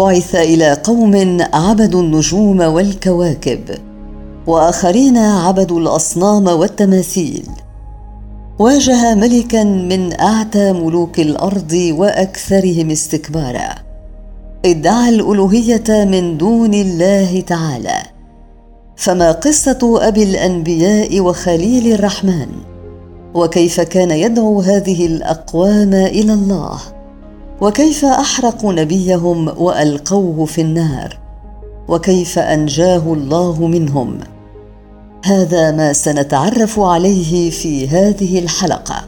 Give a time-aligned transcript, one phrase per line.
[0.00, 3.60] بعث إلى قوم عبدوا النجوم والكواكب
[4.46, 7.46] وآخرين عبدوا الأصنام والتماثيل.
[8.58, 13.74] واجه ملكا من أعتى ملوك الأرض وأكثرهم استكبارا.
[14.64, 18.02] ادعى الألوهية من دون الله تعالى.
[18.96, 22.48] فما قصة أبي الأنبياء وخليل الرحمن؟
[23.34, 26.78] وكيف كان يدعو هذه الأقوام إلى الله؟
[27.60, 31.18] وكيف أحرقوا نبيهم وألقوه في النار؟
[31.88, 34.18] وكيف أنجاه الله منهم؟
[35.24, 39.04] هذا ما سنتعرف عليه في هذه الحلقة.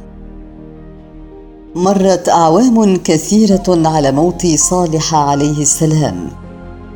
[1.75, 6.29] مرت أعوام كثيرة على موت صالح عليه السلام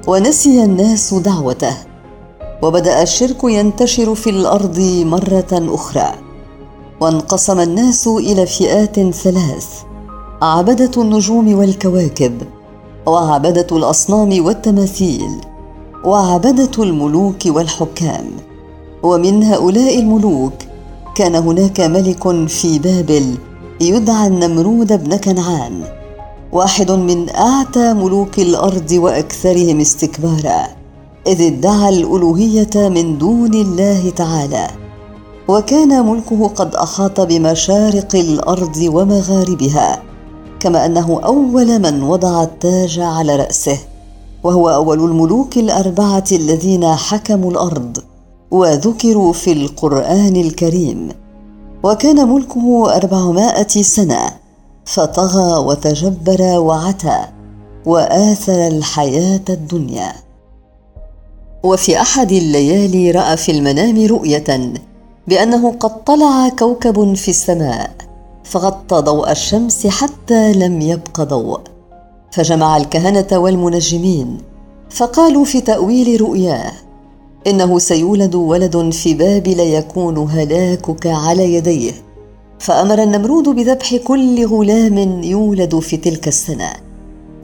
[0.06, 1.76] ونسي الناس دعوته
[2.62, 6.14] وبدأ الشرك ينتشر في الأرض مرة أخرى
[7.00, 9.82] وانقسم الناس إلى فئات ثلاث.
[10.42, 12.42] عبدة النجوم والكواكب
[13.06, 15.30] وعبدة الأصنام والتماثيل
[16.04, 18.24] وعبدة الملوك والحكام.
[19.02, 20.52] ومن هؤلاء الملوك
[21.14, 23.34] كان هناك ملك في بابل
[23.80, 25.84] يدعى النمرود بن كنعان
[26.52, 30.66] واحد من أعتى ملوك الأرض وأكثرهم استكبارا
[31.26, 34.66] إذ ادعى الألوهية من دون الله تعالى.
[35.48, 40.02] وكان ملكه قد أحاط بمشارق الأرض ومغاربها.
[40.60, 43.78] كما أنه أول من وضع التاج على رأسه
[44.42, 47.98] وهو أول الملوك الأربعة الذين حكموا الأرض
[48.50, 51.08] وذكروا في القرآن الكريم.
[51.82, 54.30] وكان ملكه أربعمائة سنة
[54.84, 57.18] فطغى وتجبر وعتى
[57.86, 60.12] وآثر الحياة الدنيا.
[61.62, 64.72] وفي أحد الليالي رأى في المنام رؤية
[65.28, 67.90] بأنه قد طلع كوكب في السماء.
[68.48, 71.60] فغطى ضوء الشمس حتى لم يبق ضوء.
[72.32, 74.38] فجمع الكهنة والمنجمين
[74.90, 76.72] فقالوا في تأويل رؤياه
[77.46, 81.92] إنه سيولد ولد في بابل يكون هلاكك على يديه.
[82.58, 86.72] فأمر النمرود بذبح كل غلام يولد في تلك السنة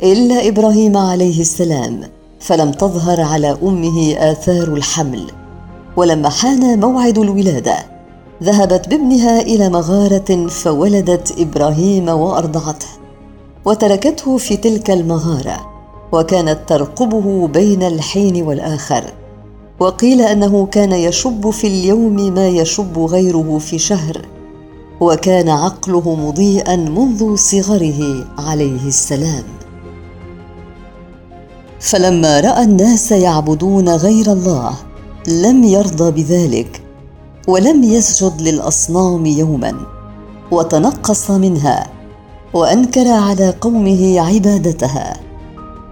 [0.02, 2.00] إلا إبراهيم عليه السلام
[2.40, 5.26] فلم تظهر على أمه آثار الحمل.
[5.96, 7.91] ولما حان موعد الولادة
[8.42, 12.86] ذهبت بابنها إلى مغارة فولدت إبراهيم وأرضعته
[13.64, 15.72] وتركته في تلك المغارة
[16.12, 19.04] وكانت ترقبه بين الحين والآخر
[19.80, 24.22] وقيل أنه كان يشب في اليوم ما يشب غيره في شهر
[25.00, 29.44] وكان عقله مضيئا منذ صغره عليه السلام.
[31.80, 34.74] فلما رأى الناس يعبدون غير الله
[35.28, 36.82] لم يرضى بذلك
[37.48, 39.74] ولم يسجد للأصنام يوما
[40.50, 41.86] وتنقص منها
[42.54, 45.16] وأنكر على قومه عبادتها.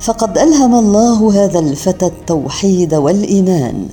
[0.01, 3.87] فقد ألهم الله هذا الفتى التوحيد والإيمان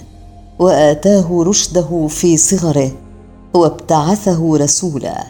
[0.60, 2.92] وآتاه رشده في صغره
[3.54, 5.24] وابتعثه رسولا.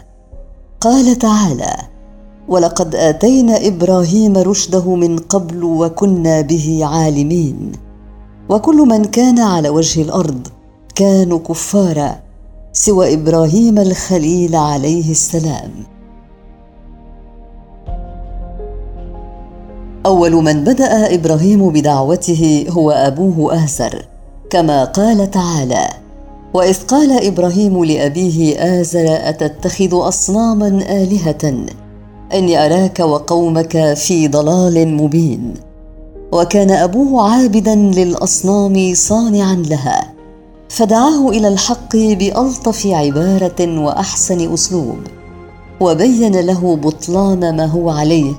[0.80, 1.76] قال تعالى
[2.48, 7.72] ولقد آتينا إبراهيم رشده من قبل وكنا به عالمين.
[8.48, 10.48] وكل من كان على وجه الأرض
[10.98, 12.20] كانوا كفارا
[12.72, 15.70] سوى إبراهيم الخليل عليه السلام.
[20.06, 24.04] أول من بدأ إبراهيم بدعوته هو أبوه آزر
[24.50, 25.88] كما قال تعالى
[26.54, 31.66] وإذ قال إبراهيم لأبيه آزر أتتخذ أصناما آلهة؟
[32.34, 35.54] اني اراك وقومك في ضلال مبين.
[36.32, 40.17] وكان أبوه عابدا للأصنام صانعا لها
[40.68, 44.98] فدعاه إلى الحق بألطف عبارة وأحسن أسلوب
[45.80, 48.32] وبين له بطلان ما هو عليه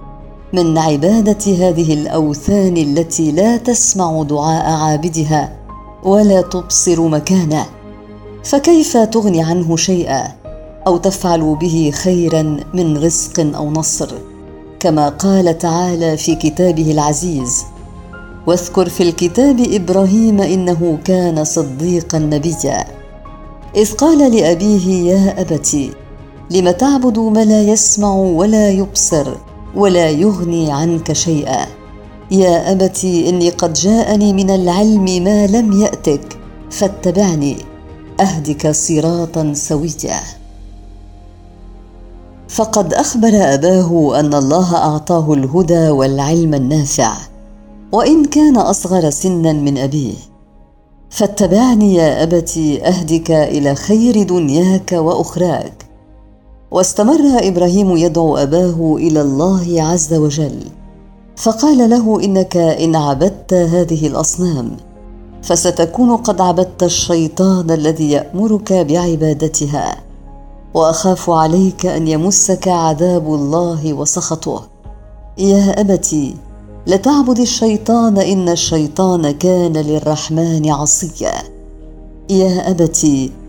[0.53, 5.55] من عبادة هذه الأوثان التي لا تسمع دعاء عابدها
[6.03, 7.65] ولا تبصر مكانه.
[8.43, 10.27] فكيف تغني عنه شيئا
[10.87, 14.09] أو تفعل به خيرا من رزق أو نصر؟
[14.79, 17.63] كما قال تعالى في كتابه العزيز
[18.47, 22.85] واذكر في الكتاب إبراهيم إنه كان صديقا نبيا.
[23.75, 25.77] إذ قال لأبيه يا ابت
[26.51, 29.27] لم تعبد ما لا يسمع ولا يبصر
[29.75, 31.65] ولا يغني عنك شيئا؟
[32.31, 36.37] يا ابت إني قد جاءني من العلم ما لم يأتك
[36.71, 37.57] فاتبعني
[38.19, 40.19] أهدك صراطا سويا.
[42.49, 47.13] فقد أخبر أباه أن الله أعطاه الهدى والعلم النافع.
[47.91, 50.13] وإن كان أصغر سنا من أبيه.
[51.09, 55.85] فاتبعني يا ابت أهدك إلى خير دنياك وأخراك.
[56.71, 60.59] واستمر إبراهيم يدعو أباه إلى الله عز وجل.
[61.35, 64.77] فقال له إنك إن عبدت هذه الأصنام
[65.41, 69.95] فستكون قد عبدت الشيطان الذي يأمرك بعبادتها.
[70.73, 74.63] وأخاف عليك أن يمسك عذاب الله وسخطه.
[75.37, 76.15] يا ابت
[76.87, 81.33] لتعبد الشيطان إن الشيطان كان للرحمن عصيا.
[82.29, 83.07] يا ابت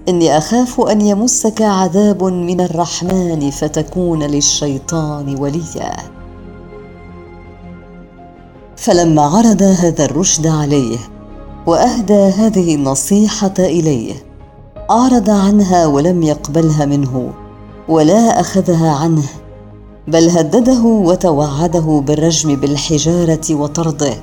[0.08, 5.96] إني أخاف أن يمسك عذاب من الرحمن فتكون للشيطان وليا.
[8.76, 10.98] فلما عرض هذا الرشد عليه
[11.66, 14.14] وأهدى هذه النصيحة إليه
[14.90, 17.32] أعرض عنها ولم يقبلها منه
[17.88, 19.24] ولا أخذها عنه.
[20.12, 24.14] بل هدده وتوعده بالرجم بالحجارة وطرده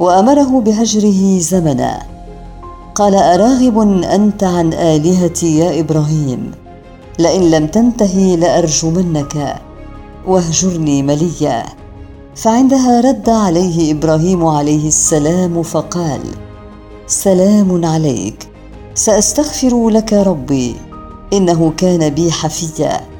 [0.00, 2.02] وأمره بهجره زمنا.
[2.94, 6.50] قال أراغب أنت عن آلهتي يا إبراهيم
[7.18, 9.56] لئن لم تنته لأرجمنك
[10.26, 11.62] واهجرني مليا.
[12.34, 16.20] فعندها رد عليه إبراهيم عليه السلام فقال
[17.06, 18.48] سلام عليك
[18.94, 20.76] سأستغفر لك ربي
[21.32, 23.15] إنه كان بي حفيا.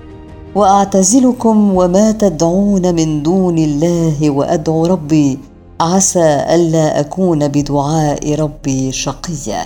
[0.56, 5.38] وأعتزلكم وما تدعون من دون الله وأدعو ربي.
[5.80, 9.64] عسى ألا أكون بدعاء ربي شقيا.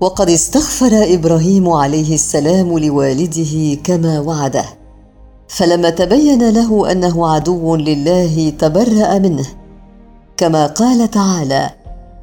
[0.00, 4.64] وقد استغفر إبراهيم عليه السلام لوالده كما وعده.
[5.48, 9.46] فلما تبين له أنه عدو لله تبرأ منه.
[10.36, 11.70] كما قال تعالى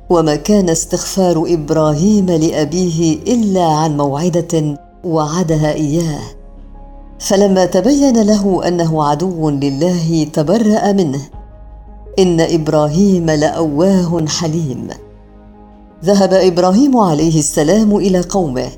[0.10, 6.22] وما كان استغفار إبراهيم لأبيه إلا عن موعدة وعدها إياه.
[7.20, 11.22] فلما تبين له أنه عدو لله تبرأ منه.
[12.20, 14.88] إن إبراهيم لأواه حليم.
[16.06, 18.70] ذهب إبراهيم عليه السلام إلى قومه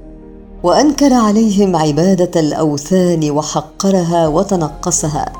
[0.63, 5.33] وأنكر عليهم عبادة الأوثان وحقرها وتنقصها.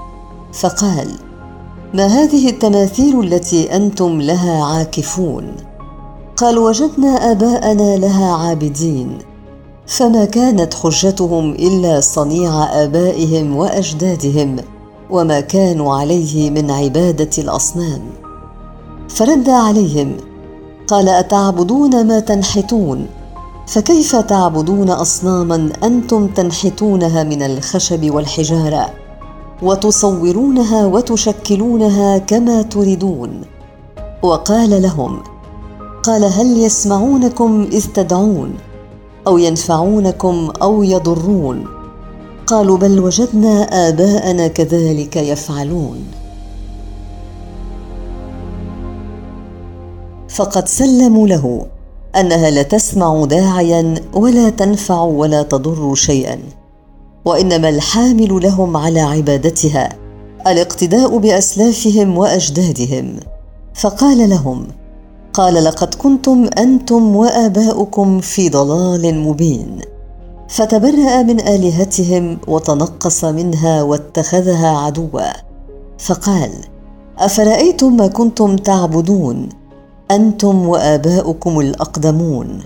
[0.54, 1.08] فقال
[1.94, 5.56] ما هذه التماثيل التي أنتم لها عاكفون؟
[6.38, 9.18] قالوا وجدنا آباءنا لها عابدين.
[9.88, 14.56] فما كانت حجتهم إلا صنيع آبائهم وأجدادهم
[15.10, 18.02] وما كانوا عليه من عبادة الأصنام.
[19.10, 20.18] فرد عليهم
[20.88, 23.08] قال أتعبدون ما تنحتون؟
[23.68, 28.90] فكيف تعبدون أصناما أنتم تنحتونها من الخشب والحجارة
[29.62, 33.42] وتصورونها وتشكلونها كما تريدون؟
[34.24, 35.24] وقال لهم
[36.04, 38.54] قال هل يسمعونكم إذ تدعون؟
[39.27, 41.66] أو ينفعونكم أو يضرون.
[42.48, 46.04] قالوا بل وجدنا آباءنا كذلك يفعلون.
[50.30, 51.66] فقد سلموا له
[52.16, 56.39] أنها لا تسمع داعيا ولا تنفع ولا تضر شيئا
[57.25, 59.89] وإنما الحامل لهم على عبادتها
[60.48, 63.19] الاقتداء بأسلافهم وأجدادهم.
[63.75, 64.68] فقال لهم
[65.36, 69.80] قال لقد كنتم أنتم وآباؤكم في ضلال مبين.
[70.48, 75.32] فتبرأ من آلهتهم وتنقص منها واتخذها عدوا.
[75.98, 76.52] فقال
[77.18, 79.50] أفرأيتم ما كنتم تعبدون؟
[80.12, 82.60] أنتم وآباؤكم الأقدمون.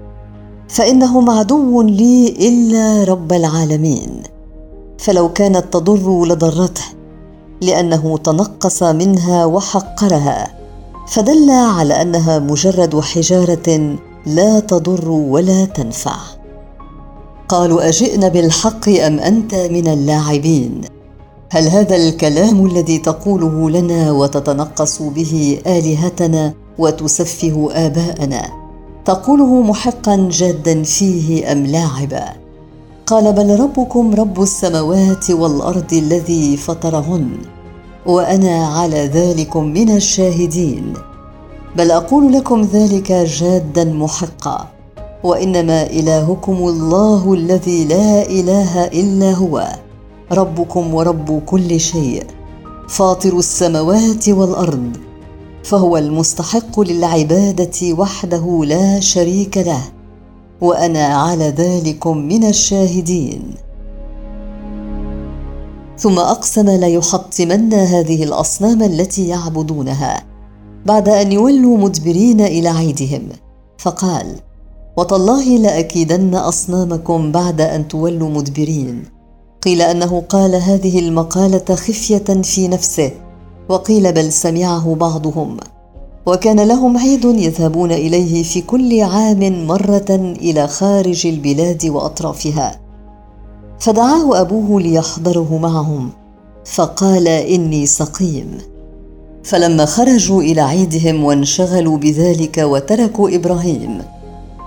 [0.68, 4.24] فانهم عدو لي إلا رب العالمين.
[4.98, 6.86] فلو كانت تضر لضرته
[7.62, 10.59] لأنه تنقص منها وحقرها.
[11.10, 16.16] فدل على أنها مجرد حجارة لا تضر ولا تنفع.
[17.50, 20.82] قالوا أجئنا بالحق أم أنت من اللاعبين؟
[21.52, 28.50] هل هذا الكلام الذي تقوله لنا وتتنقص به آلهتنا وتسفه آباءنا
[29.06, 32.26] تقوله محقا جادا فيه أم لاعبا؟
[33.06, 37.30] قال بل ربكم رب السماوات والأرض الذي فطرهن.
[38.10, 40.94] وأنا على ذلكم من الشاهدين.
[41.76, 44.68] بل أقول لكم ذلك جادا محقا.
[45.24, 49.68] وإنما إلهكم الله الذي لا إله إلا هو.
[50.32, 52.24] ربكم ورب كل شيء.
[52.88, 54.98] فاطر السماوات والأرض.
[55.64, 59.82] فهو المستحق للعبادة وحده لا شريك له.
[60.62, 63.69] وأنا على ذلكم من الشاهدين.
[66.00, 70.24] ثم أقسم ليحطمن هذه الأصنام التي يعبدونها
[70.86, 73.30] بعد أن يولوا مدبرين إلى عيدهم.
[73.78, 74.36] فقال
[74.98, 79.04] وتالله لأكيدن أصنامكم بعد أن تولوا مدبرين.
[79.62, 83.12] قيل أنه قال هذه المقالة خفية في نفسه
[83.70, 85.58] وقيل بل سمعه بعضهم.
[86.26, 92.89] وكان لهم عيد يذهبون إليه في كل عام مرة إلى خارج البلاد وأطرافها.
[93.80, 96.10] فدعاه أبوه ليحضره معهم
[96.66, 98.58] فقال إني سقيم.
[99.44, 104.02] فلما خرجوا إلى عيدهم وانشغلوا بذلك وتركوا إبراهيم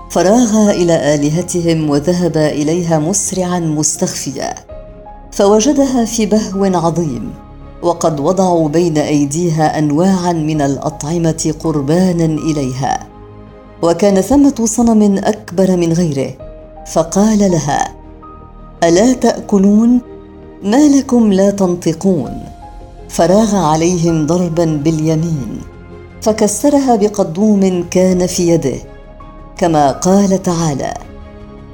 [0.09, 4.55] فراغ إلى آلهتهم وذهب إليها مسرعا مستخفيا.
[5.31, 7.33] فوجدها في بهو عظيم
[7.81, 13.07] وقد وضعوا بين أيديها انواعا من الأطعمة قربانا إليها.
[13.81, 16.33] وكان ثمة صنم أكبر من غيره
[16.93, 18.02] فقال لها
[18.83, 20.01] ألا تأكلون؟
[20.63, 22.43] ما لكم لا تنطقون.
[23.09, 25.61] فراغ عليهم ضربا باليمين
[26.21, 28.75] فكسرها بقدوم كان في يده
[29.57, 30.93] كما قال تعالى.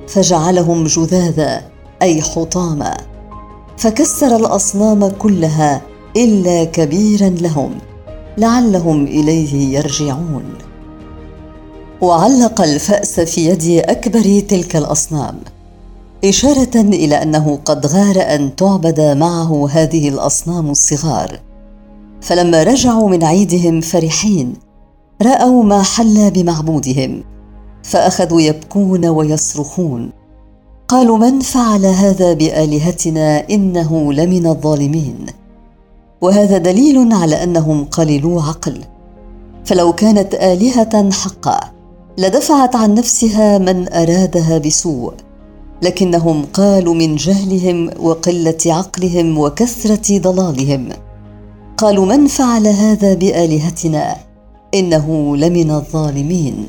[0.08, 1.62] فجعلهم جذاذا
[2.02, 2.98] أي حطاما.
[3.78, 5.82] فكسر الأصنام كلها
[6.18, 7.72] إلا كبيرا لهم
[8.38, 10.46] لعلهم إليه يرجعون.
[12.02, 15.40] وعلق الفأس في يد أكبر تلك الأصنام.
[16.26, 21.40] إشارة إلى أنه قد غار أن تعبد معه هذه الأصنام الصغار.
[22.22, 24.54] فلما رجعوا من عيدهم فرحين
[25.22, 27.24] رأوا ما حل بمعبودهم
[27.84, 30.12] فأخذوا يبكون ويصرخون.
[30.88, 35.26] قالوا من فعل هذا بآلهتنا إنه لمن الظالمين؟
[36.22, 38.84] وهذا دليل على أنهم قليلو عقل.
[39.66, 41.60] فلو كانت آلهة حقا
[42.18, 45.14] لدفعت عن نفسها من أرادها بسوء.
[45.82, 50.90] لكنهم قالوا من جهلهم وقلة عقلهم وكثرة ضلالهم.
[51.78, 54.16] قالوا من فعل هذا بآلهتنا؟
[54.74, 56.66] إنه لمن الظالمين.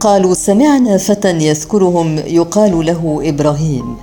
[0.00, 3.96] قالوا سمعنا فتى يذكرهم يقال له إبراهيم.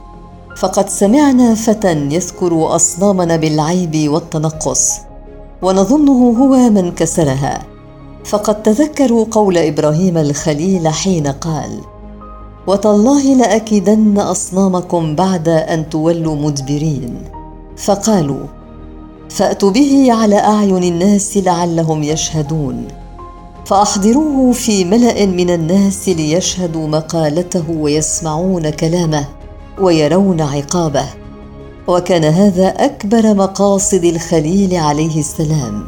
[0.58, 4.92] فقد سمعنا فتى يذكر أصنامنا بالعيب والتنقص
[5.62, 7.64] ونظنه هو من كسرها.
[8.26, 11.80] فقد تذكروا قول إبراهيم الخليل حين قال
[12.68, 17.24] وتالله لأكيدن أصنامكم بعد أن تولوا مدبرين.
[17.78, 18.46] فقالوا
[19.30, 22.88] فأتوا به على أعين الناس لعلهم يشهدون.
[23.66, 29.26] فأحضروه في ملأ من الناس ليشهدوا مقالته ويسمعون كلامه
[29.82, 31.06] ويرون عقابه.
[31.88, 35.86] وكان هذا أكبر مقاصد الخليل عليه السلام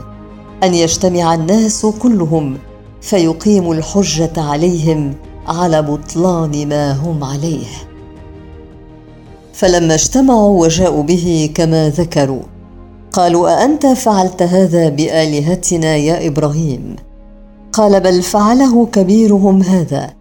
[0.63, 2.58] أن يجتمع الناس كلهم
[3.01, 5.13] فيقيموا الحجة عليهم
[5.48, 7.68] على بطلان ما هم عليه.
[9.54, 12.42] فلما اجتمعوا وجاءوا به كما ذكروا
[13.12, 16.96] قالوا أأنت فعلت هذا بآلهتنا يا إبراهيم؟
[17.74, 20.14] قال بل فعله كبيرهم هذا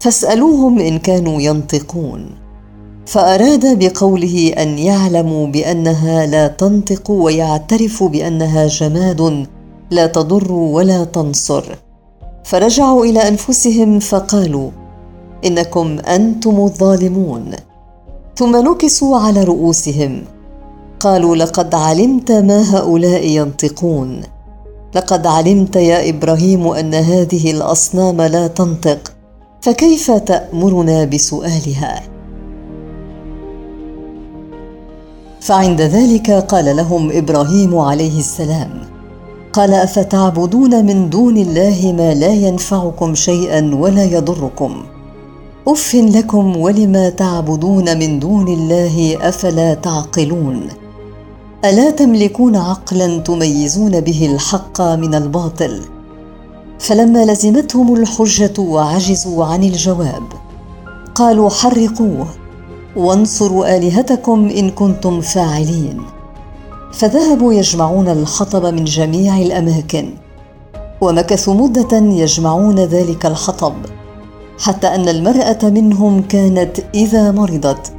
[0.00, 2.30] فاسألوهم إن كانوا ينطقون.
[3.06, 9.46] فأراد بقوله أن يعلموا بأنها لا تنطق ويعترفوا بأنها جماد
[9.90, 11.64] لا تضر ولا تنصر.
[12.44, 14.70] فرجعوا إلى أنفسهم فقالوا
[15.44, 17.50] إنكم أنتم الظالمون.
[18.36, 20.24] ثم نكسوا على رؤوسهم.
[21.00, 24.20] قالوا لقد علمت ما هؤلاء ينطقون.
[24.94, 29.12] لقد علمت يا إبراهيم أن هذه الأصنام لا تنطق
[29.60, 32.02] فكيف تأمرنا بسؤالها؟
[35.40, 38.89] فعند ذلك قال لهم إبراهيم عليه السلام
[39.52, 44.82] قال أفتعبدون من دون الله ما لا ينفعكم شيئا ولا يضركم.
[45.68, 50.68] أف لكم ولما تعبدون من دون الله أفلا تعقلون؟
[51.64, 55.80] ألا تملكون عقلا تميزون به الحق من الباطل؟
[56.78, 60.22] فلما لزمتهم الحجة وعجزوا عن الجواب
[61.14, 62.26] قالوا حرقوه
[62.96, 66.00] وانصروا آلهتكم إن كنتم فاعلين.
[66.92, 70.14] فذهبوا يجمعون الحطب من جميع الأماكن
[71.00, 73.74] ومكثوا مدة يجمعون ذلك الحطب
[74.58, 77.92] حتى أن المرأة منهم كانت إذا مرضت.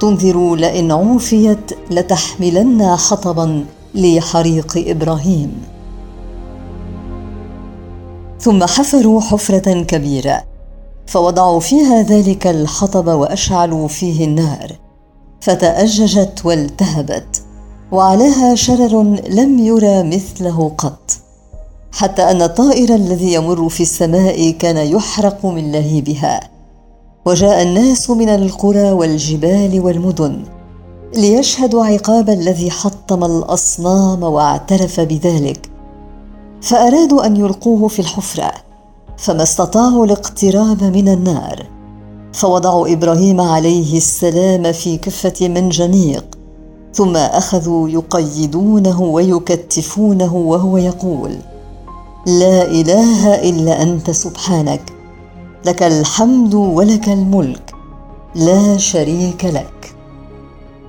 [0.00, 5.62] تنذر لئن عوفيت لتحملن حطبا لحريق إبراهيم.
[8.40, 10.42] ثم حفروا حفرة كبيرة
[11.06, 14.72] فوضعوا فيها ذلك الحطب وأشعلوا فيه النار
[15.40, 17.39] فتأججت والتهبت.
[17.92, 21.10] وعلاها شرر لم يرى مثله قط.
[21.92, 26.40] حتى أن الطائر الذي يمر في السماء كان يحرق من لهيبها.
[27.26, 30.42] وجاء الناس من القرى والجبال والمدن
[31.14, 35.70] ليشهدوا عقاب الذي حطم الأصنام واعترف بذلك.
[36.62, 38.52] فأرادوا أن يلقوه في الحفرة
[39.18, 41.66] فما استطاعوا الاقتراب من النار.
[42.32, 46.39] فوضعوا إبراهيم عليه السلام في كفة منجنيق
[46.94, 51.36] ثم أخذوا يقيدونه ويكتفونه وهو يقول
[52.26, 54.92] لا إله إلا أنت سبحانك
[55.66, 57.74] لك الحمد ولك الملك
[58.34, 59.94] لا شريك لك.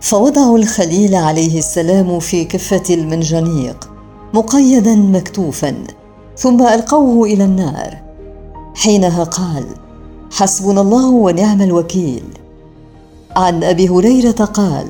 [0.01, 3.89] فوضعوا الخليل عليه السلام في كفة المنجنيق
[4.33, 5.75] مقيدا مكتوفا
[6.37, 7.97] ثم ألقوه إلى النار.
[8.75, 9.65] حينها قال
[10.31, 12.23] حسبنا الله ونعم الوكيل.
[13.35, 14.87] عن أبي هريرة قال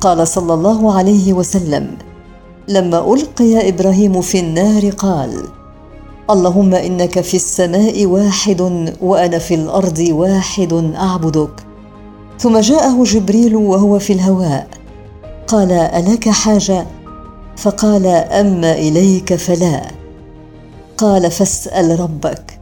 [0.00, 1.96] قال صلى الله عليه وسلم
[2.68, 5.42] لما ألقي إبراهيم في النار قال
[6.30, 8.60] اللهم إنك في السماء واحد
[9.00, 11.50] وأنا في الأرض واحد أعبدك.
[12.38, 14.68] ثم جاءه جبريل وهو في الهواء
[15.46, 16.86] قال الك حاجة؟
[17.56, 19.82] فقال أما إليك فلا.
[20.96, 22.60] قال فاسأل ربك.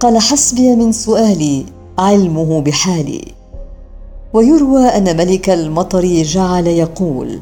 [0.00, 1.66] قال حسبي من سؤالي
[1.98, 3.24] علمه بحالي.
[4.36, 7.40] ويروى أن ملك المطر جعل يقول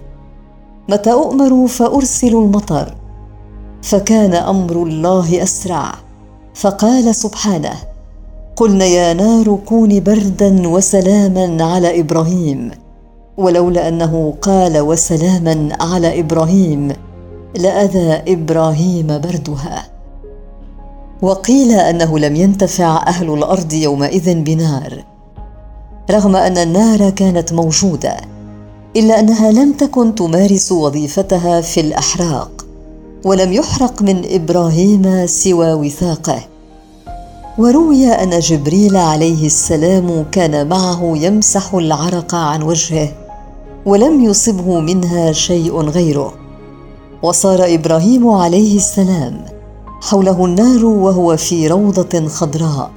[0.88, 2.94] متى اؤمر فارسل المطر.
[3.82, 5.94] فكان أمر الله أسرع
[6.54, 7.74] فقال سبحانه
[8.56, 12.70] قلنا يا نار كوني بردا وسلاما على إبراهيم
[13.36, 16.92] ولولا أنه قال وسلاما على إبراهيم
[17.58, 19.86] لأذى إبراهيم بردها.
[21.22, 25.13] وقيل أنه لم ينتفع أهل الأرض يومئذ بنار.
[26.10, 28.16] رغم أن النار كانت موجودة
[28.96, 32.66] إلا أنها لم تكن تمارس وظيفتها في الأحراق
[33.24, 36.40] ولم يحرق من إبراهيم سوى وثاقه.
[37.58, 43.12] وروي أن جبريل عليه السلام كان معه يمسح العرق عن وجهه
[43.86, 46.34] ولم يصبه منها شيء غيره.
[47.22, 49.44] وصار إبراهيم عليه السلام
[50.02, 52.90] حوله النار وهو في روضة خضراء.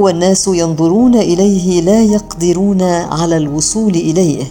[0.00, 4.44] والناس ينظرون إليه لا يقدرون على الوصول إليه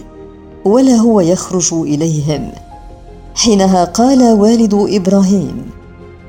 [0.64, 2.52] ولا هو يخرج إليهم.
[3.34, 5.70] حينها قال والد إبراهيم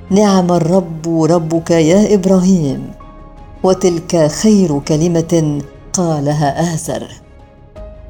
[0.09, 2.91] نعم الرب ربك يا إبراهيم
[3.63, 5.61] وتلك خير كلمة
[5.93, 7.07] قالها آزر.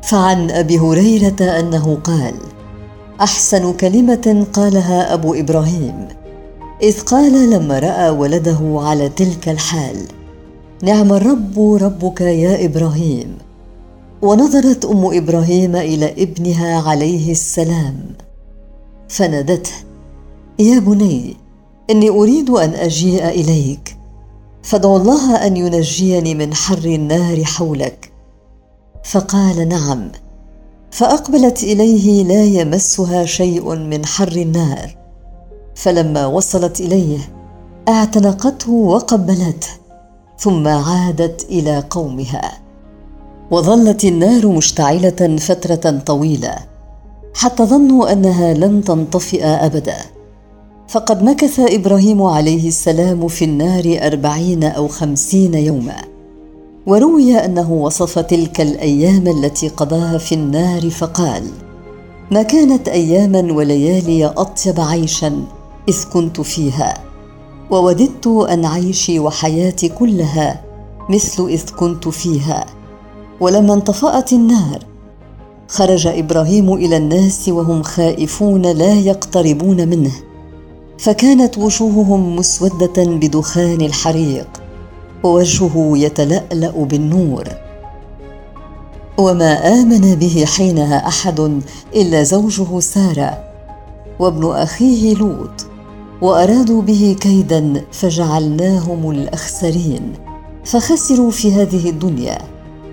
[0.03, 2.33] فعن أبي هريرة أنه قال
[3.21, 6.07] أحسن كلمة قالها أبو إبراهيم
[6.83, 9.97] إذ قال لما رأى ولده على تلك الحال
[10.83, 13.37] نعم الرب ربك يا إبراهيم.
[14.21, 18.03] ونظرت أم إبراهيم إلى ابنها عليه السلام.
[19.09, 19.71] فنادته
[20.59, 21.37] يا بني
[21.89, 23.97] إني أريد أن أجيء إليك.
[24.63, 28.11] فادع الله أن ينجيني من حر النار حولك.
[29.03, 30.11] فقال نعم.
[30.91, 34.97] فأقبلت إليه لا يمسها شيء من حر النار.
[35.75, 37.19] فلما وصلت إليه
[37.89, 39.80] اعتنقته وقبلته.
[40.41, 42.51] ثم عادت إلى قومها.
[43.51, 46.55] وظلت النار مشتعلة فترة طويلة
[47.33, 49.97] حتى ظنوا أنها لن تنطفئ أبدا.
[50.87, 55.97] فقد مكث إبراهيم عليه السلام في النار أربعين أو خمسين يوما.
[56.87, 61.43] وروي أنه وصف تلك الأيام التي قضاها في النار فقال
[62.31, 65.43] ما كانت أياما وليالي أطيب عيشا
[65.89, 67.10] إذ كنت فيها.
[67.71, 70.61] ووددت أن عيشي وحياتي كلها
[71.09, 72.65] مثل إذ كنت فيها
[73.39, 74.79] ولما انطفأت النار
[75.67, 80.11] خرج إبراهيم إلى الناس وهم خائفون لا يقتربون منه
[80.99, 84.47] فكانت وجوههم مسودة بدخان الحريق
[85.23, 87.43] ووجهه يتلألأ بالنور.
[89.17, 91.61] وما آمن به حينها أحد
[91.95, 93.43] إلا زوجه سارة
[94.19, 95.70] وابن أخيه لوط.
[96.21, 100.13] وأرادوا به كيدا فجعلناهم الأخسرين.
[100.65, 102.37] فخسروا في هذه الدنيا.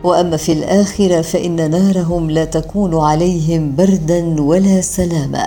[0.05, 5.47] وأما في الآخرة فإن نارهم لا تكون عليهم بردا ولا سلاما.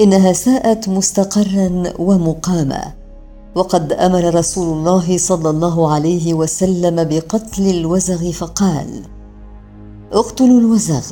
[0.00, 2.92] إنها ساءت مستقرا ومقاما.
[3.54, 9.02] وقد أمر رسول الله صلى الله عليه وسلم بقتل الوزغ فقال
[10.12, 11.02] اقتلوا الوزغ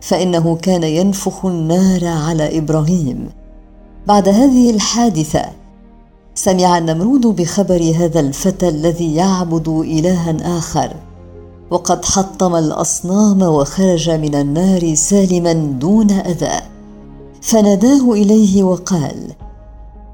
[0.00, 3.28] فإنه كان ينفخ النار على إبراهيم.
[4.06, 5.44] بعد هذه الحادثة
[6.34, 10.96] سمع النمرود بخبر هذا الفتى الذي يعبد إلها آخر.
[11.70, 16.60] وقد حطم الأصنام وخرج من النار سالما دون أذى.
[17.42, 19.32] فناداه إليه وقال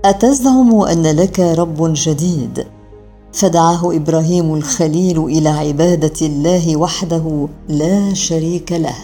[0.04, 2.66] أتزعم أن لك رب جديد؟
[3.32, 8.96] فدعاه إبراهيم الخليل إلى عبادة الله وحده لا شريك له.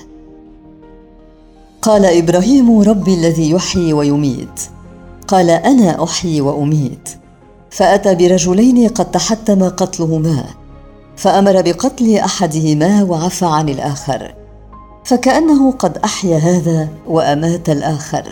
[1.82, 4.60] قال إبراهيم ربي الذي يحيي ويميت.
[5.28, 7.08] قال أنا أحيي وأميت.
[7.70, 10.44] فأتى برجلين قد تحتم قتلهما
[11.16, 14.34] فأمر بقتل أحدهما وعفى عن الآخر.
[15.04, 18.24] فكأنه قد أحيا هذا وأمات الآخر.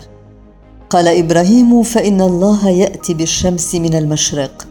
[0.89, 4.67] قال إبراهيم فإن الله يأتي بالشمس من المشرق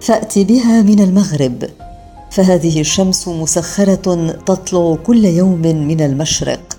[0.00, 1.64] فات بها من المغرب.
[2.30, 6.73] فهذه الشمس مسخرة تطلع كل يوم من المشرق.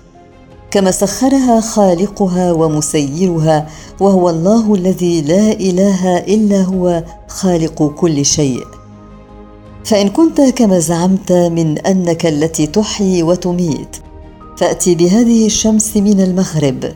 [0.70, 3.68] كما سخرها خالقها ومسيرها
[4.00, 8.64] وهو الله الذي لا إله إلا هو خالق كل شيء.
[9.84, 13.96] فإن كنت كما زعمت من أنك التي تحيي وتميت
[14.56, 16.92] فأتي بهذه الشمس من المغرب.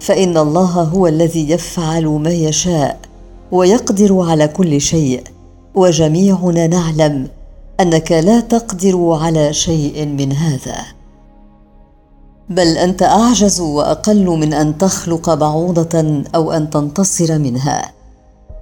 [0.00, 3.00] فإن الله هو الذي يفعل ما يشاء
[3.52, 5.22] ويقدر على كل شيء.
[5.74, 7.28] وجميعنا نعلم
[7.80, 11.03] أنك لا تقدر على شيء من هذا.
[12.50, 17.92] بل أنت أعجز وأقل من أن تخلق بعوضة أو أن تنتصر منها.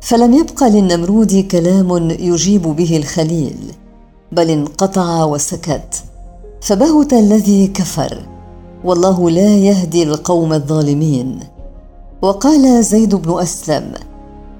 [0.01, 3.57] فلم يبق للنمرود كلام يجيب به الخليل
[4.33, 6.05] بل انقطع وسكت.
[6.61, 8.29] فبهت الذي كفر
[8.85, 11.41] والله لا يهدي القوم الظالمين.
[12.23, 13.93] وقال زيد بن أسلم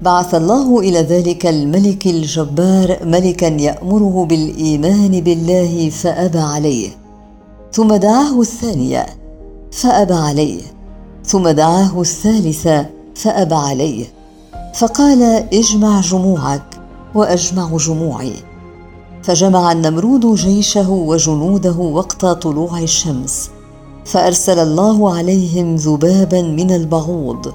[0.01, 7.02] بعث الله إلى ذلك الملك الجبار ملكا يأمره بالإيمان بالله فأبى عليه.
[7.73, 9.05] ثم دعاه الثانية
[9.71, 10.61] فأبى عليه.
[11.25, 14.05] ثم دعاه الثالثه فأبى عليه.
[14.75, 16.79] فقال اجمع جموعك
[17.15, 18.33] وأجمع جموعي.
[19.23, 23.49] فجمع النمرود جيشه وجنوده وقت طلوع الشمس
[24.05, 27.53] فأرسل الله عليهم ذبابا من البعوض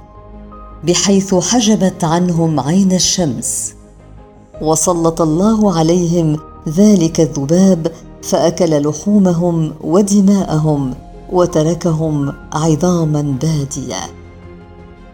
[0.85, 3.75] بحيث حجبت عنهم عين الشمس.
[4.63, 6.37] وسلط الله عليهم
[6.69, 10.95] ذلك الذباب فأكل لحومهم ودماءهم
[11.33, 14.01] وتركهم عظاما باديه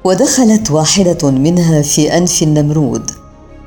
[0.05, 3.11] ودخلت واحدة منها في أنف النمرود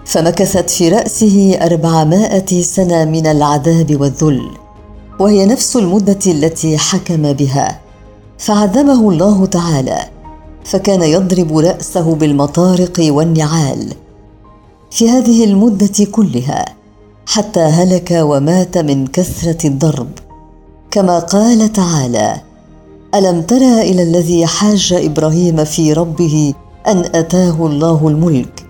[0.05, 4.49] فمكثت في رأسه أربعمائة سنة من العذاب والذل
[5.19, 7.79] وهي نفس المدة التي حكم بها.
[8.37, 9.99] فعذبه الله تعالى
[10.65, 13.93] فكان يضرب رأسه بالمطارق والنعال.
[14.91, 16.65] في هذه المدة كلها
[17.27, 20.09] حتى هلك ومات من كثرة الضرب.
[20.91, 22.41] كما قال تعالى
[23.15, 26.53] ألم تر إلى الذي حاج إبراهيم في ربه
[26.87, 28.65] أن أتاه الله الملك؟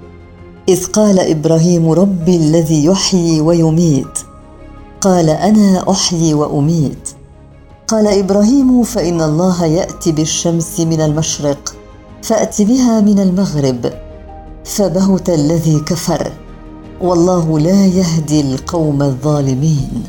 [0.70, 4.20] إذ قال إبراهيم ربي الذي يحيي ويميت
[5.02, 7.10] قال أنا أحيي وأميت
[7.88, 11.76] قال إبراهيم فإن الله يأتي بالشمس من المشرق
[12.22, 13.94] فأت بها من المغرب
[14.66, 16.32] فبهت الذي كفر
[17.02, 20.04] والله لا يهدي القوم الظالمين.